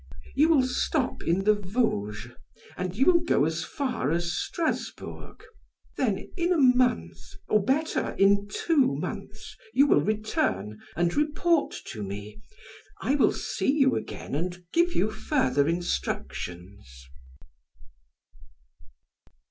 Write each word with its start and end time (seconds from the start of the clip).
You 0.33 0.49
will 0.49 0.65
stop 0.65 1.21
in 1.23 1.43
the 1.43 1.53
Vosges 1.53 2.31
and 2.75 2.95
you 2.97 3.05
will 3.05 3.19
go 3.19 3.45
as 3.45 3.63
far 3.63 4.09
as 4.11 4.33
Strasburg. 4.33 5.43
Then 5.95 6.27
in 6.35 6.51
a 6.51 6.57
month, 6.57 7.19
or 7.47 7.61
better, 7.63 8.15
in 8.17 8.47
two 8.47 8.95
months 8.95 9.55
you 9.75 9.85
will 9.85 10.01
return 10.01 10.81
and 10.95 11.15
report 11.15 11.75
to 11.89 12.01
me; 12.01 12.41
I 12.99 13.13
will 13.13 13.31
see 13.31 13.69
you 13.71 13.95
again 13.95 14.33
and 14.33 14.63
give 14.73 14.95
you 14.95 15.11
further 15.11 15.67
instructions." 15.67 17.07